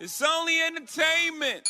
[0.00, 1.68] It's only entertainment.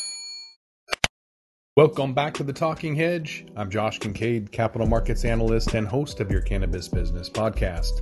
[1.76, 3.44] Welcome back to the Talking Hedge.
[3.54, 8.00] I'm Josh Kincaid, capital markets analyst and host of your cannabis business podcast.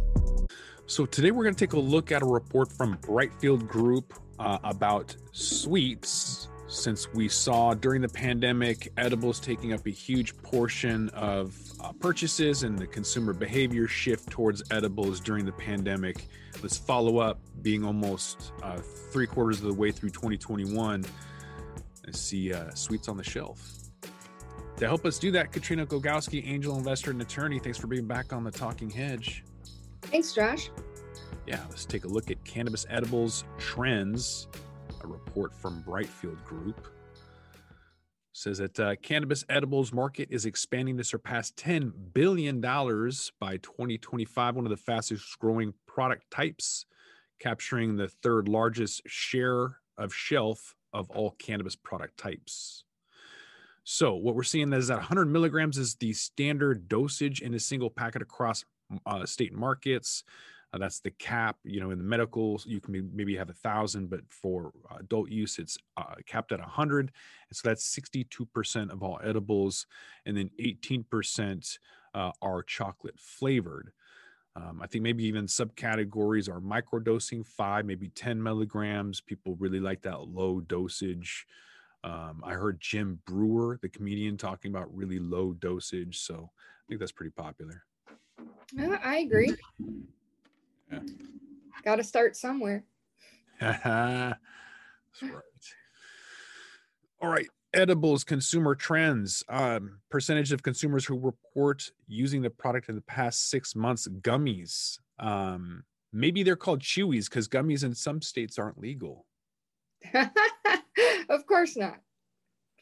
[0.86, 4.58] So, today we're going to take a look at a report from Brightfield Group uh,
[4.62, 6.46] about sweets.
[6.72, 12.62] Since we saw during the pandemic edibles taking up a huge portion of uh, purchases
[12.62, 16.28] and the consumer behavior shift towards edibles during the pandemic,
[16.62, 18.78] let's follow up being almost uh,
[19.12, 21.04] three quarters of the way through 2021
[22.04, 23.70] and see uh, sweets on the shelf.
[24.78, 28.32] To help us do that, Katrina Glogowski, angel investor and attorney, thanks for being back
[28.32, 29.44] on the Talking Hedge.
[30.00, 30.70] Thanks, Josh.
[31.46, 34.48] Yeah, let's take a look at cannabis edibles trends.
[35.04, 36.88] A report from Brightfield Group.
[38.32, 44.56] Says that uh, cannabis edibles market is expanding to surpass 10 billion dollars by 2025
[44.56, 46.86] one of the fastest growing product types
[47.40, 52.84] capturing the third largest share of shelf of all cannabis product types.
[53.84, 57.90] So what we're seeing is that 100 milligrams is the standard dosage in a single
[57.90, 58.64] packet across
[59.06, 60.22] uh, state markets
[60.72, 61.56] uh, that's the cap.
[61.64, 65.58] You know, in the medical, you can maybe have a thousand, but for adult use,
[65.58, 67.12] it's uh, capped at a hundred.
[67.52, 69.86] So that's 62% of all edibles,
[70.24, 71.78] and then 18%
[72.14, 73.92] uh, are chocolate flavored.
[74.54, 79.20] Um, I think maybe even subcategories are microdosing five, maybe 10 milligrams.
[79.20, 81.46] People really like that low dosage.
[82.04, 86.18] Um, I heard Jim Breuer, the comedian, talking about really low dosage.
[86.18, 87.84] So I think that's pretty popular.
[88.78, 89.54] Uh, I agree.
[90.92, 91.00] Yeah.
[91.84, 92.84] Got to start somewhere.
[93.60, 93.82] That's
[95.22, 95.32] right.
[97.20, 97.48] All right.
[97.74, 99.42] Edibles consumer trends.
[99.48, 104.06] Um, percentage of consumers who report using the product in the past six months.
[104.20, 104.98] Gummies.
[105.18, 109.26] Um, maybe they're called chewies because gummies in some states aren't legal.
[110.14, 112.00] of course not.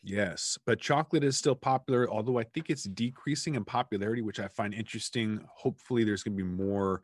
[0.02, 4.48] Yes, but chocolate is still popular, although I think it's decreasing in popularity, which I
[4.48, 5.44] find interesting.
[5.54, 7.02] Hopefully, there's going to be more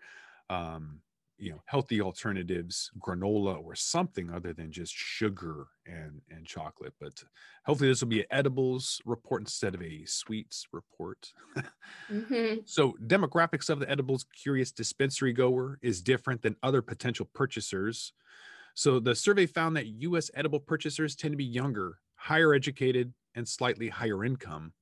[0.49, 1.01] um,
[1.39, 7.23] you know healthy alternatives granola or something other than just sugar and and chocolate but
[7.67, 11.33] hopefully this will be an edibles report instead of a sweets report.
[12.11, 12.61] Mm-hmm.
[12.65, 18.13] so demographics of the edibles curious dispensary goer is different than other potential purchasers.
[18.75, 23.47] So the survey found that us edible purchasers tend to be younger higher educated and
[23.47, 24.73] slightly higher income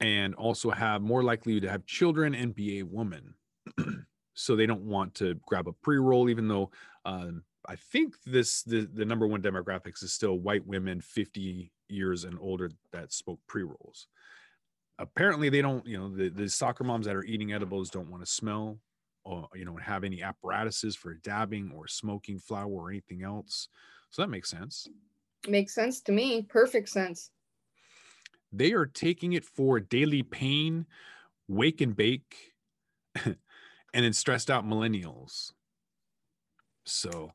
[0.00, 3.34] and also have more likely to have children and be a woman
[4.38, 6.70] so they don't want to grab a pre-roll even though
[7.04, 12.24] um, i think this the, the number one demographics is still white women 50 years
[12.24, 14.06] and older that smoke pre-rolls.
[14.98, 18.24] Apparently they don't you know the, the soccer moms that are eating edibles don't want
[18.24, 18.78] to smell
[19.24, 23.68] or you know have any apparatuses for dabbing or smoking flower or anything else.
[24.10, 24.88] So that makes sense.
[25.46, 26.42] Makes sense to me.
[26.42, 27.30] Perfect sense.
[28.52, 30.86] They are taking it for daily pain
[31.46, 32.54] wake and bake
[33.94, 35.52] and then stressed out millennials.
[36.84, 37.32] So,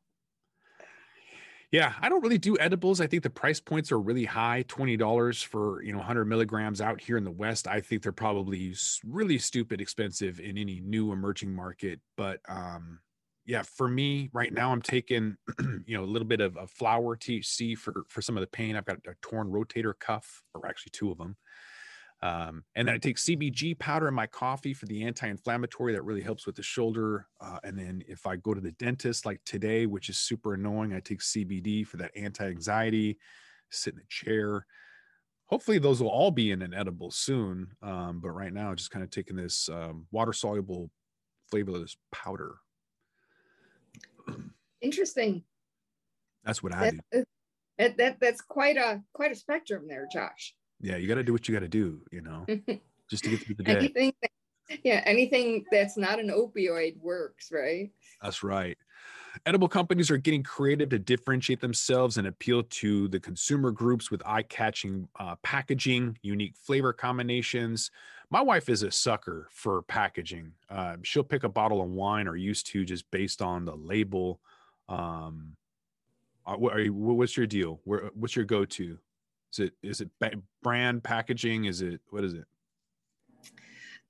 [1.72, 3.02] yeah, I don't really do edibles.
[3.02, 7.02] I think the price points are really high $20 for, you know, 100 milligrams out
[7.02, 7.68] here in the West.
[7.68, 12.00] I think they're probably really stupid expensive in any new emerging market.
[12.16, 13.00] But, um,
[13.46, 15.35] yeah, for me right now, I'm taking,
[15.85, 18.75] you know, a little bit of a flower THC for for some of the pain.
[18.75, 21.35] I've got a torn rotator cuff, or actually two of them.
[22.23, 26.22] Um, and then I take CBG powder in my coffee for the anti-inflammatory that really
[26.22, 27.28] helps with the shoulder.
[27.41, 30.94] Uh, and then if I go to the dentist like today, which is super annoying,
[30.94, 33.19] I take CBD for that anti-anxiety.
[33.72, 34.66] Sit in the chair.
[35.47, 37.67] Hopefully those will all be in an edible soon.
[37.81, 40.90] Um, but right now, just kind of taking this um, water-soluble
[41.51, 42.55] flavorless powder.
[44.79, 45.44] Interesting.
[46.45, 47.23] That's what I that, do.
[47.79, 50.53] That, that that's quite a quite a spectrum there, Josh
[50.84, 52.46] yeah you got to do what you got to do you know
[53.10, 53.78] just to get through the day.
[53.78, 54.14] Anything
[54.84, 57.92] yeah anything that's not an opioid works right?
[58.22, 58.78] That's right.
[59.48, 64.22] Edible companies are getting creative to differentiate themselves and appeal to the consumer groups with
[64.26, 67.90] eye-catching uh, packaging unique flavor combinations.
[68.29, 70.53] My wife is a sucker for packaging.
[70.70, 74.40] Uh, she'll pick a bottle of wine or used to just based on the label.
[74.88, 75.56] Um,
[76.46, 77.79] uh, what you, what's your deal?
[77.86, 79.00] Where, what's your go-to
[79.53, 80.09] is it is it
[80.61, 81.66] brand packaging?
[81.66, 82.46] Is it what is it?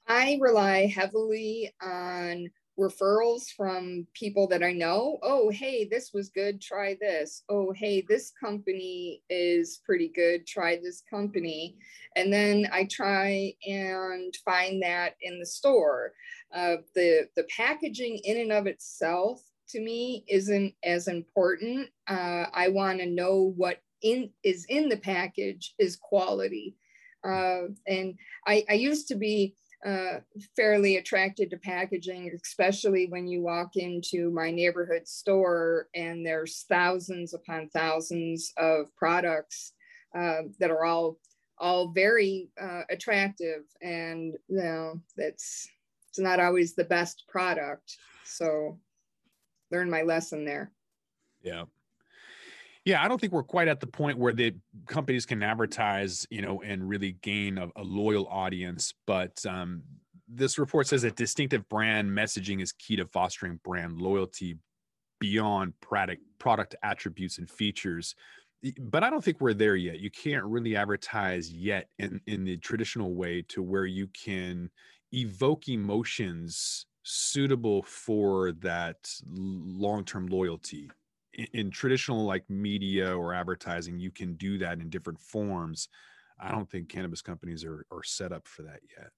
[0.07, 2.49] I rely heavily on
[2.79, 5.19] referrals from people that I know.
[5.21, 6.59] Oh, hey, this was good.
[6.59, 7.43] Try this.
[7.47, 10.47] Oh, hey, this company is pretty good.
[10.47, 11.77] Try this company.
[12.15, 16.13] And then I try and find that in the store.
[16.53, 21.89] Uh, the the packaging in and of itself to me isn't as important.
[22.07, 26.75] Uh, I want to know what in is in the package is quality.
[27.25, 28.15] Uh, and
[28.45, 29.55] I, I used to be
[29.85, 30.19] uh,
[30.55, 37.33] fairly attracted to packaging, especially when you walk into my neighborhood store and there's thousands
[37.33, 39.73] upon thousands of products
[40.17, 41.17] uh, that are all
[41.59, 45.67] all very uh, attractive, and you know that's
[46.09, 47.97] it's not always the best product.
[48.25, 48.79] So,
[49.71, 50.71] learn my lesson there.
[51.41, 51.65] Yeah.
[52.85, 54.55] Yeah, I don't think we're quite at the point where the
[54.87, 58.93] companies can advertise, you know, and really gain a, a loyal audience.
[59.07, 59.83] But um,
[60.27, 64.57] this report says that distinctive brand messaging is key to fostering brand loyalty
[65.19, 68.15] beyond product product attributes and features.
[68.79, 69.99] But I don't think we're there yet.
[69.99, 74.69] You can't really advertise yet in in the traditional way to where you can
[75.13, 80.89] evoke emotions suitable for that long-term loyalty
[81.33, 85.89] in, traditional like media or advertising you can do that in different forms.
[86.39, 89.09] I don't think cannabis companies are, are set up for that yet.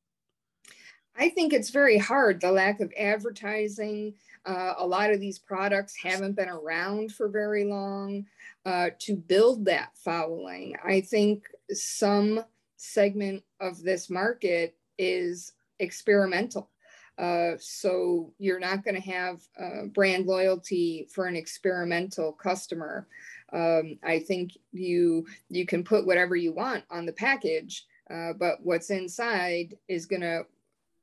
[1.18, 4.16] I think it's very hard the lack of advertising
[4.46, 8.26] uh, a lot of these products haven't been around for very long
[8.66, 10.76] uh, to build that following.
[10.84, 12.44] I think some
[12.78, 16.70] segment of this market is experimental
[17.18, 23.08] uh, so you're not going to have uh, brand loyalty for an experimental customer.
[23.54, 28.58] Um, I think you you can put whatever you want on the package, uh, but
[28.62, 30.46] what's inside is going to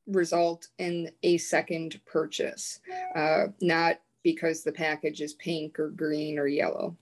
[0.06, 2.80] result in a second purchase,
[3.14, 6.96] uh, not because the package is pink or green or yellow.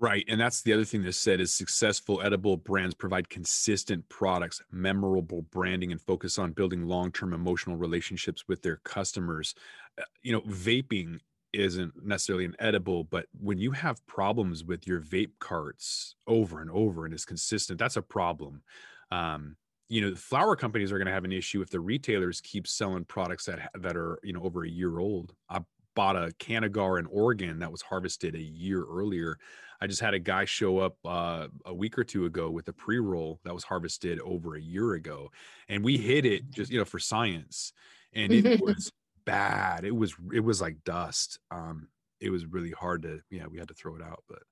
[0.00, 0.24] Right.
[0.28, 5.42] And that's the other thing they said is successful edible brands provide consistent products, memorable
[5.42, 9.54] branding, and focus on building long-term emotional relationships with their customers.
[9.98, 11.20] Uh, you know, vaping
[11.52, 16.70] isn't necessarily an edible, but when you have problems with your vape carts over and
[16.70, 18.62] over and is consistent, that's a problem.
[19.10, 19.56] Um,
[19.88, 22.66] you know, the flower companies are going to have an issue if the retailers keep
[22.66, 25.34] selling products that that are you know over a year old.
[25.50, 25.60] I
[25.96, 29.36] bought a Cannagar in Oregon that was harvested a year earlier
[29.80, 32.72] I just had a guy show up uh, a week or two ago with a
[32.72, 35.30] pre roll that was harvested over a year ago,
[35.68, 37.72] and we hit it just you know for science,
[38.12, 38.92] and it was
[39.24, 39.84] bad.
[39.84, 41.38] It was it was like dust.
[41.50, 41.88] Um,
[42.20, 44.42] it was really hard to yeah we had to throw it out, but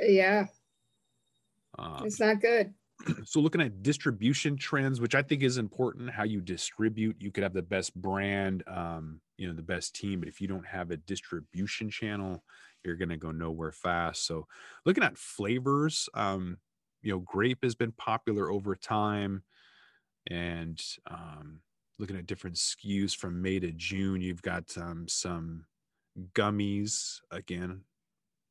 [0.00, 0.46] yeah,
[1.78, 2.74] um, it's not good.
[3.24, 7.44] So looking at distribution trends, which I think is important, how you distribute, you could
[7.44, 10.90] have the best brand, um, you know, the best team, but if you don't have
[10.90, 12.42] a distribution channel,
[12.88, 14.26] you're going to go nowhere fast.
[14.26, 14.46] So,
[14.84, 16.58] looking at flavors, um,
[17.02, 19.42] you know, grape has been popular over time,
[20.30, 20.80] and
[21.10, 21.60] um,
[21.98, 25.66] looking at different SKUs from May to June, you've got um, some
[26.34, 27.82] gummies again,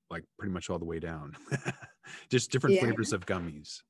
[0.10, 1.36] like pretty much all the way down,
[2.30, 2.82] just different yeah.
[2.84, 3.82] flavors of gummies.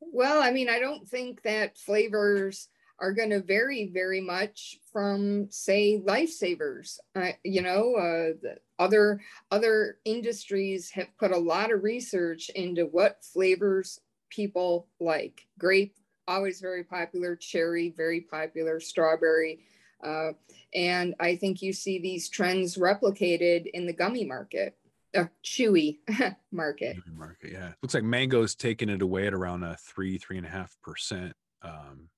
[0.00, 5.48] Well, I mean, I don't think that flavors are going to vary very much from
[5.50, 6.98] say lifesavers.
[7.14, 8.48] Uh, you know uh,
[8.78, 9.20] other
[9.50, 14.00] other industries have put a lot of research into what flavors
[14.30, 15.46] people like.
[15.58, 15.94] Grape
[16.28, 17.36] always very popular.
[17.36, 18.80] Cherry very popular.
[18.80, 19.60] Strawberry
[20.04, 20.32] uh,
[20.74, 24.76] and i think you see these trends replicated in the gummy market
[25.16, 25.98] uh, chewy
[26.52, 26.96] market.
[27.14, 27.72] Market yeah.
[27.82, 31.32] Looks like mango's taking it away at around a three three and a half percent
[31.62, 32.08] um,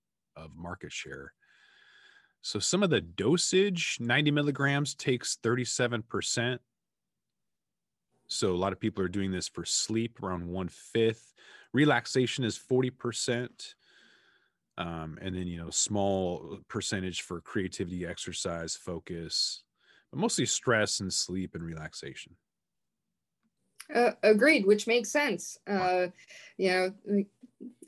[0.44, 1.32] of market share.
[2.42, 6.58] So some of the dosage, 90 milligrams takes 37%.
[8.28, 11.34] So a lot of people are doing this for sleep, around one fifth.
[11.72, 13.74] Relaxation is 40%.
[14.76, 19.64] Um, and then, you know, small percentage for creativity, exercise, focus,
[20.12, 22.36] but mostly stress and sleep and relaxation.
[23.92, 25.58] Uh, agreed, which makes sense.
[25.66, 26.08] Uh,
[26.58, 27.24] you know,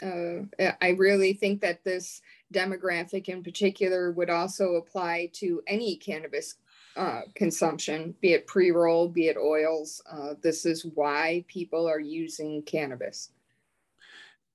[0.02, 6.56] uh, I really think that this demographic in particular would also apply to any cannabis
[6.96, 10.02] uh, consumption, be it pre roll, be it oils.
[10.10, 13.30] Uh, this is why people are using cannabis.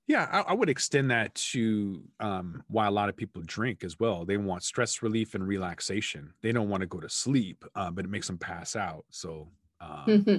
[0.08, 4.00] Yeah, I, I would extend that to um, why a lot of people drink as
[4.00, 4.24] well.
[4.24, 6.34] They want stress relief and relaxation.
[6.42, 9.06] They don't want to go to sleep, uh, but it makes them pass out.
[9.10, 9.48] So,
[9.82, 10.36] um, mm-hmm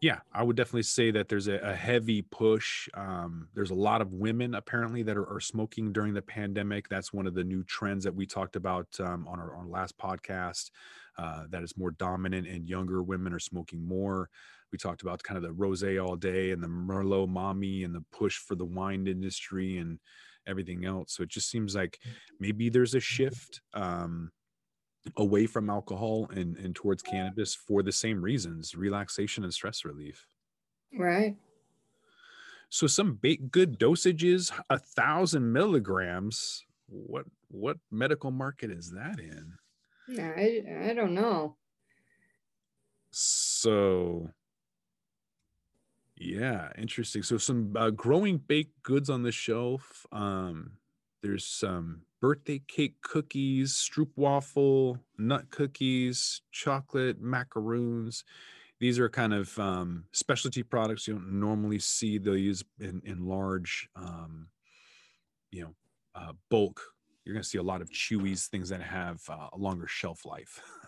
[0.00, 4.00] yeah i would definitely say that there's a, a heavy push um, there's a lot
[4.00, 6.88] of women apparently that are, are, smoking during the pandemic.
[6.88, 9.68] That's one of the new trends that we talked about um, on, our, on, our,
[9.68, 10.70] last podcast
[11.18, 14.28] uh, that is more dominant and younger women are smoking more.
[14.72, 18.04] We talked about kind of the rose all day and the merlot mommy and the
[18.12, 19.98] push for the wine industry and
[20.46, 21.14] everything else.
[21.14, 21.98] So it just seems like
[22.38, 24.30] maybe there's a shift um,
[25.16, 30.26] away from alcohol and, and towards cannabis for the same reasons relaxation and stress relief
[30.92, 31.38] Right.
[32.68, 39.54] so some baked good dosages a thousand milligrams what what medical market is that in
[40.08, 41.56] Yeah, I, I don't know.
[43.10, 44.30] so
[46.16, 50.72] yeah interesting so some uh, growing baked goods on the shelf um
[51.22, 58.24] there's some birthday cake cookies stroopwafel nut cookies chocolate macaroons.
[58.80, 62.18] These are kind of um, specialty products you don't normally see.
[62.18, 64.48] They'll use in, in large um,
[65.50, 65.74] you know
[66.14, 66.80] uh, bulk.
[67.24, 70.24] You're going to see a lot of chewies things that have uh, a longer shelf
[70.24, 70.62] life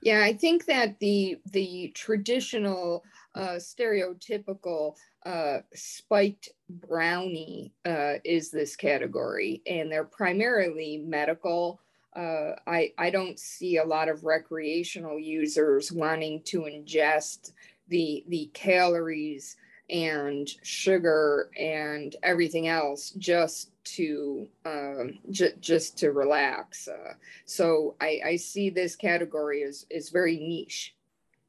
[0.00, 3.04] Yeah, I think that the the traditional
[3.34, 11.80] uh, stereotypical uh, spiked brownie uh, is this category, and they're primarily medical.
[12.16, 17.52] Uh, I I don't see a lot of recreational users wanting to ingest
[17.88, 19.56] the the calories
[19.90, 26.88] and sugar and everything else just to um, j- just to relax.
[26.88, 30.94] Uh, so I, I see this category as is very niche.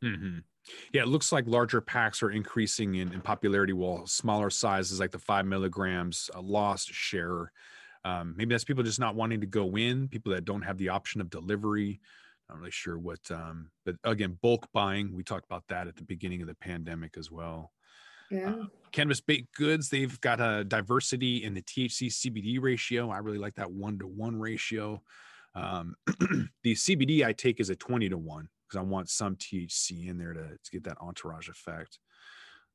[0.01, 0.39] hmm
[0.93, 5.11] Yeah, it looks like larger packs are increasing in, in popularity, while smaller sizes like
[5.11, 7.51] the five milligrams uh, lost share.
[8.03, 10.89] Um, maybe that's people just not wanting to go in, people that don't have the
[10.89, 12.01] option of delivery.
[12.49, 15.15] Not really sure what, um, but again, bulk buying.
[15.15, 17.71] We talked about that at the beginning of the pandemic as well.
[18.31, 18.55] Yeah.
[18.91, 23.09] Cannabis baked goods, they've got a diversity in the THC CBD ratio.
[23.09, 25.01] I really like that one to one ratio.
[25.55, 25.95] Um,
[26.63, 30.17] the CBD I take is a 20 to one because I want some THC in
[30.17, 31.99] there to, to get that entourage effect.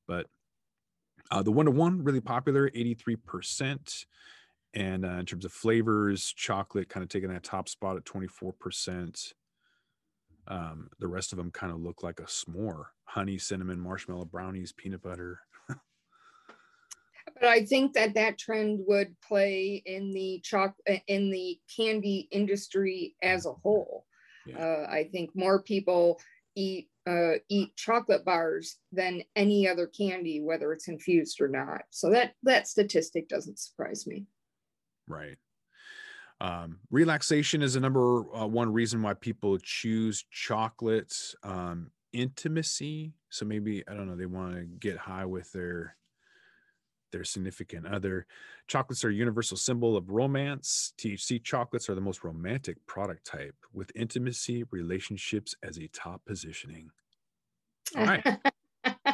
[0.06, 0.26] But
[1.30, 4.04] uh, the one to one really popular, 83%.
[4.75, 9.32] And uh, in terms of flavors, chocolate kind of taking that top spot at 24%.
[10.48, 14.72] Um, the rest of them kind of look like a s'more honey, cinnamon, marshmallow, brownies,
[14.72, 15.40] peanut butter.
[17.40, 20.74] But I think that that trend would play in the choc
[21.08, 24.06] in the candy industry as a whole.
[24.46, 24.58] Yeah.
[24.58, 26.20] Uh, I think more people
[26.54, 31.82] eat uh, eat chocolate bars than any other candy, whether it's infused or not.
[31.90, 34.26] So that that statistic doesn't surprise me.
[35.08, 35.36] Right.
[36.40, 41.35] Um, relaxation is the number uh, one reason why people choose chocolates.
[41.43, 43.12] Um, intimacy.
[43.31, 44.16] So maybe I don't know.
[44.16, 45.97] They want to get high with their
[47.12, 48.26] their significant other.
[48.66, 50.93] Chocolates are a universal symbol of romance.
[50.99, 56.90] THC chocolates are the most romantic product type with intimacy relationships as a top positioning.
[57.97, 58.25] All right.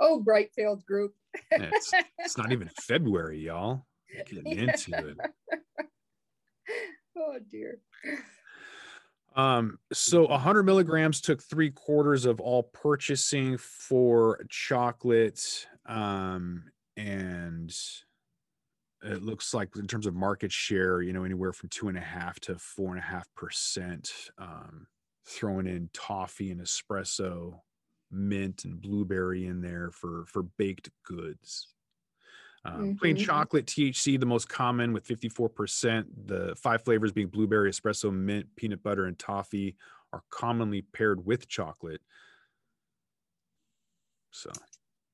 [0.00, 1.14] oh, Brightfield Group.
[1.52, 3.86] it's, it's not even February, y'all.
[4.26, 5.16] Getting into it.
[7.18, 7.78] oh dear.
[9.36, 15.66] Um, so 100 milligrams took three quarters of all purchasing for chocolate.
[15.86, 16.64] Um,
[16.96, 17.74] and
[19.02, 22.00] it looks like in terms of market share, you know, anywhere from two and a
[22.00, 24.10] half to four and a half percent.
[24.38, 24.86] Um,
[25.26, 27.58] throwing in toffee and espresso,
[28.10, 31.68] mint and blueberry in there for for baked goods.
[32.66, 33.24] Um, Plain Mhm.
[33.24, 36.26] chocolate, THC, the most common with 54%.
[36.26, 39.76] The five flavors being blueberry, espresso, mint, peanut butter, and toffee
[40.12, 42.00] are commonly paired with chocolate.
[44.30, 44.50] So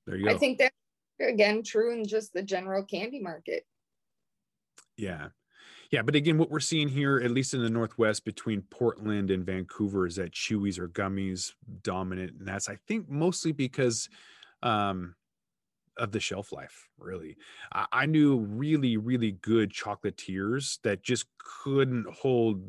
[0.07, 0.35] there you go.
[0.35, 0.73] I think that
[1.21, 3.67] again true in just the general candy market.
[4.97, 5.31] Yeah.
[5.91, 6.03] Yeah.
[6.03, 10.07] But again, what we're seeing here, at least in the Northwest between Portland and Vancouver,
[10.07, 11.53] is that chewies or gummies
[11.83, 12.39] dominant.
[12.39, 14.09] And that's, I think, mostly because
[14.63, 15.17] um,
[15.97, 17.37] of the shelf life, really.
[17.73, 22.63] I, I knew really, really good chocolatiers that just couldn't hold,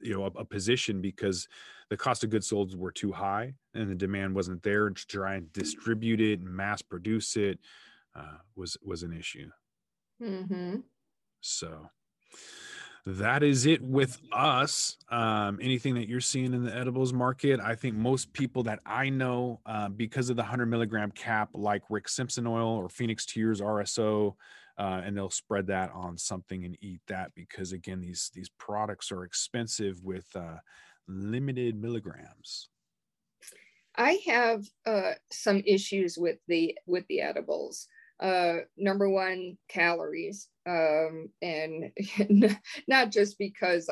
[0.00, 1.48] you know, a, a position because
[1.90, 5.34] the cost of goods sold were too high and the demand wasn't there to try
[5.34, 7.58] and distribute it and mass produce it
[8.14, 9.48] uh, was was an issue.
[10.22, 10.76] mm-hmm.
[11.40, 11.88] So
[13.16, 14.98] that is it with us.
[15.08, 19.08] Um, anything that you're seeing in the edibles market, I think most people that I
[19.08, 23.62] know, uh, because of the 100 milligram cap, like Rick Simpson oil or Phoenix Tears
[23.62, 24.34] RSO,
[24.76, 29.10] uh, and they'll spread that on something and eat that because again, these these products
[29.10, 30.56] are expensive with uh,
[31.08, 32.68] limited milligrams.
[33.96, 37.88] I have uh, some issues with the with the edibles.
[38.20, 41.92] Uh, number one, calories, um, and
[42.88, 43.88] not just because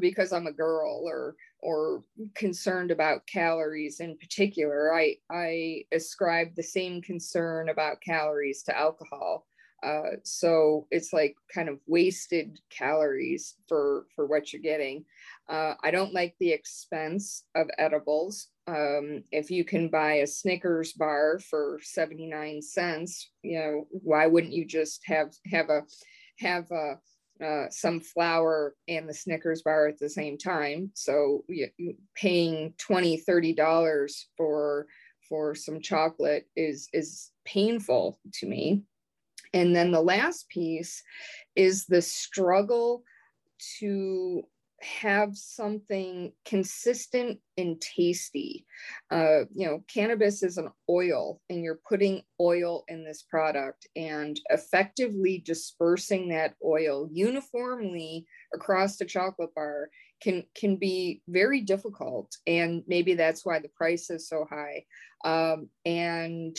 [0.00, 2.02] because I'm a girl or or
[2.34, 4.92] concerned about calories in particular.
[4.94, 9.46] I I ascribe the same concern about calories to alcohol.
[9.82, 15.04] Uh, so it's like kind of wasted calories for for what you're getting.
[15.48, 18.48] Uh, I don't like the expense of edibles.
[18.66, 24.52] Um, if you can buy a Snickers bar for 79 cents, you know, why wouldn't
[24.52, 25.82] you just have have a
[26.40, 26.98] have a
[27.44, 30.90] uh, some flower and the Snickers bar at the same time.
[30.94, 31.68] So you,
[32.16, 34.86] paying 20, 30 dollars for
[35.28, 38.82] for some chocolate is is painful to me.
[39.52, 41.02] And then the last piece
[41.56, 43.02] is the struggle
[43.80, 44.42] to
[44.80, 48.64] have something consistent and tasty.
[49.10, 54.40] Uh, you know, cannabis is an oil, and you're putting oil in this product, and
[54.50, 58.24] effectively dispersing that oil uniformly
[58.54, 59.88] across the chocolate bar
[60.22, 62.36] can can be very difficult.
[62.46, 64.84] And maybe that's why the price is so high.
[65.24, 66.56] Um, and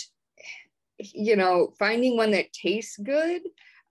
[0.99, 3.41] you know, finding one that tastes good.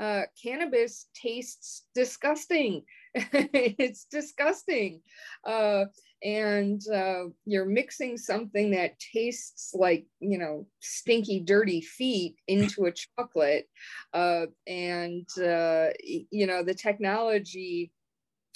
[0.01, 2.85] Uh, cannabis tastes disgusting.
[3.15, 5.01] it's disgusting.
[5.45, 5.87] Uh,
[6.23, 12.93] and uh, you're mixing something that tastes like, you know, stinky, dirty feet into a
[12.93, 13.69] chocolate.
[14.13, 17.93] Uh, and, uh, you know, the technology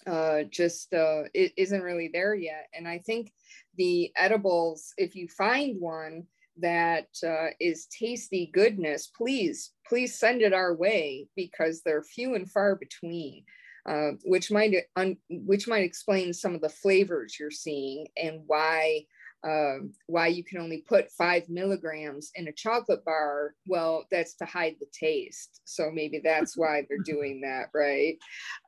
[0.07, 2.67] uh, just it isn't really there yet.
[2.75, 3.33] And I think
[3.77, 6.27] the edibles, if you find one,
[6.59, 12.51] that uh, is tasty goodness, please, please send it our way because they're few and
[12.51, 13.45] far between.
[13.85, 19.05] Uh, which might un, which might explain some of the flavors you're seeing and why
[19.45, 23.55] um, why you can only put five milligrams in a chocolate bar.
[23.67, 25.61] Well, that's to hide the taste.
[25.65, 28.17] So maybe that's why they're doing that, right?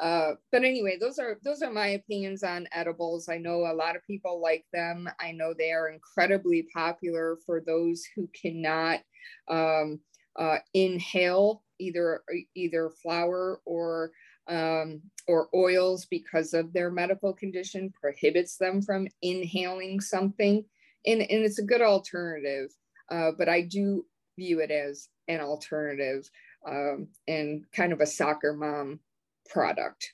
[0.00, 3.28] Uh, but anyway, those are those are my opinions on edibles.
[3.28, 5.08] I know a lot of people like them.
[5.20, 9.00] I know they are incredibly popular for those who cannot
[9.48, 10.00] um,
[10.36, 12.22] uh, inhale either
[12.54, 14.10] either flower or
[14.48, 20.64] um, or oils because of their medical condition prohibits them from inhaling something.
[21.06, 22.70] And, and it's a good alternative,
[23.10, 24.06] uh, but I do
[24.38, 26.28] view it as an alternative
[26.66, 29.00] um, and kind of a soccer mom
[29.48, 30.12] product.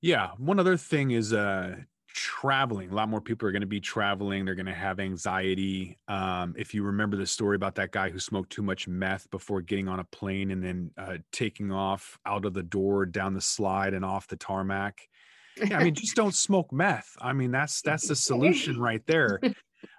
[0.00, 0.30] Yeah.
[0.38, 1.76] One other thing is uh,
[2.14, 5.98] traveling a lot more people are going to be traveling they're going to have anxiety
[6.08, 9.60] um, if you remember the story about that guy who smoked too much meth before
[9.60, 13.40] getting on a plane and then uh, taking off out of the door down the
[13.40, 15.08] slide and off the tarmac.
[15.56, 17.16] Yeah i mean just don't smoke meth.
[17.20, 19.40] I mean that's that's the solution right there.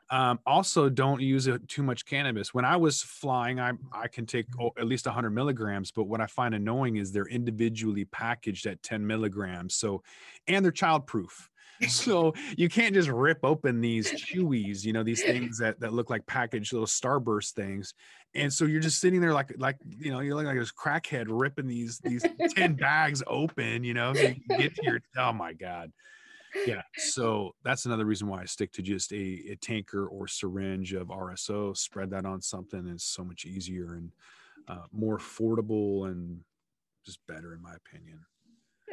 [0.10, 2.54] Um, also don't use it, too much cannabis.
[2.54, 6.22] When i was flying i i can take oh, at least 100 milligrams but what
[6.22, 10.04] i find annoying is they're individually packaged at 10 milligrams so
[10.48, 11.50] and they're child proof
[11.90, 16.10] so you can't just rip open these chewies, you know, these things that, that look
[16.10, 17.94] like packaged little starburst things.
[18.36, 21.68] And so you're just sitting there like like you know, you're like this crackhead ripping
[21.68, 25.92] these these 10 bags open, you know, so you get to your oh my God.
[26.66, 26.82] Yeah.
[26.98, 31.08] So that's another reason why I stick to just a, a tanker or syringe of
[31.08, 32.88] RSO, spread that on something.
[32.88, 34.12] It's so much easier and
[34.68, 36.42] uh, more affordable and
[37.06, 38.20] just better in my opinion.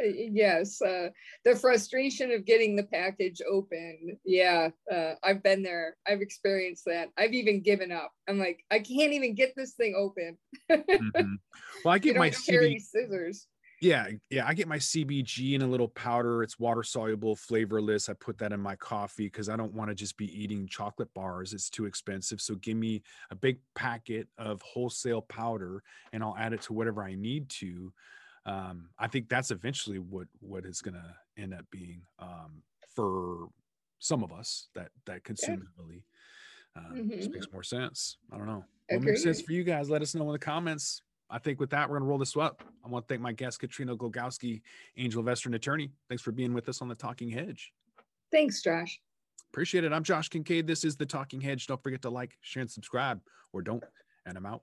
[0.03, 1.09] Yes uh,
[1.45, 4.19] the frustration of getting the package open.
[4.25, 5.97] Yeah uh, i've been there.
[6.07, 7.09] I've experienced that.
[7.17, 8.13] I've even given up.
[8.29, 10.37] I'm like i can't even get this thing open.
[10.71, 11.35] Mm-hmm.
[11.85, 13.47] well i get my CB- scissors.
[13.81, 16.43] Yeah yeah i get my cbg in a little powder.
[16.43, 18.09] It's water soluble flavorless.
[18.09, 21.13] I put that in my coffee because i don't want to just be eating chocolate
[21.15, 21.53] bars.
[21.53, 22.41] It's too expensive.
[22.41, 25.83] So give me a big packet of wholesale powder
[26.13, 27.93] and i'll add it to whatever i need to
[28.47, 32.63] um, I think that's eventually what what is going to end up being um,
[32.95, 33.49] for
[33.99, 35.67] some of us that that consume yeah.
[35.77, 36.05] heavily.
[36.77, 37.33] Um, mm-hmm.
[37.33, 38.17] Makes more sense.
[38.33, 38.65] I don't know.
[38.89, 39.91] What makes sense for you guys?
[39.91, 41.03] Let us know in the comments.
[41.29, 42.65] I think with that, we're going to roll this up.
[42.85, 44.63] I want to thank my guest, Katrina Glogowski,
[44.97, 45.91] angel investor and attorney.
[46.09, 47.73] Thanks for being with us on the Talking Hedge.
[48.33, 49.01] Thanks, Josh.
[49.53, 49.93] Appreciate it.
[49.93, 50.67] I'm Josh Kincaid.
[50.67, 51.67] This is the Talking Hedge.
[51.67, 53.21] Don't forget to like, share, and subscribe,
[53.53, 53.83] or don't.
[54.27, 54.63] And I'm out.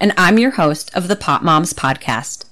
[0.00, 2.44] and I'm your host of the Pop Moms Podcast.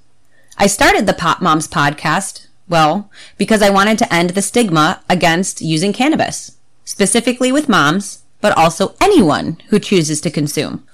[0.58, 5.60] I started the Pop Moms Podcast, well, because I wanted to end the stigma against
[5.60, 10.84] using cannabis, specifically with moms, but also anyone who chooses to consume.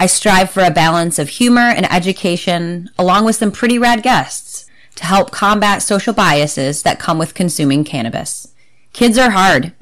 [0.00, 4.66] I strive for a balance of humor and education, along with some pretty rad guests,
[4.96, 8.52] to help combat social biases that come with consuming cannabis.
[8.92, 9.72] Kids are hard.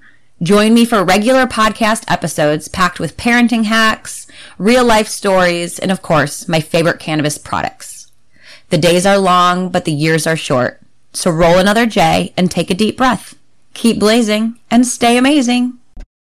[0.43, 4.27] Join me for regular podcast episodes packed with parenting hacks,
[4.61, 8.13] real life stories, and of course, my favorite cannabis products.
[8.69, 10.83] The days are long, but the years are short.
[11.15, 13.35] So roll another J and take a deep breath.
[13.73, 15.80] Keep blazing and stay amazing.